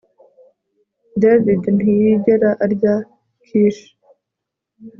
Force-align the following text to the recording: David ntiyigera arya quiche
David 1.21 1.61
ntiyigera 1.75 2.49
arya 2.63 2.95
quiche 3.43 3.87